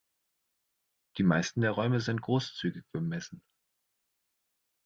Die 1.17 1.21
meisten 1.23 1.61
der 1.61 1.73
Räume 1.73 1.99
sind 1.99 2.23
großzügig 2.23 2.83
bemessen. 2.91 3.43